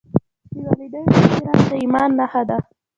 د 0.51 0.53
والدینو 0.67 1.11
احترام 1.21 1.61
د 1.69 1.71
ایمان 1.83 2.09
نښه 2.19 2.41
ده. 2.49 2.57